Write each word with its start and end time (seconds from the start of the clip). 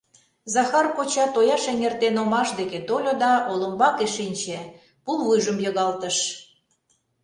Захар 0.53 0.85
коча 0.95 1.25
тояш 1.33 1.63
эҥертен, 1.71 2.15
омаш 2.23 2.49
дек 2.59 2.71
тольо 2.87 3.13
да 3.23 3.31
олымбаке 3.51 4.07
шинче, 4.15 4.59
пулвуйжым 5.03 5.57
йыгалтыш. 5.63 6.17